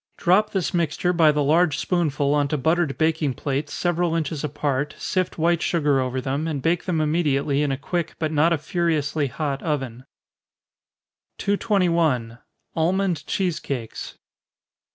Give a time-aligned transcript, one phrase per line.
[0.17, 4.95] Drop this mixture by the large spoonful on to buttered baking plates, several inches apart,
[4.97, 8.57] sift white sugar over them, and bake them immediately in a quick, but not a
[8.57, 10.07] furiously hot oven.
[11.37, 12.39] 221.
[12.75, 14.17] _Almond Cheese Cakes.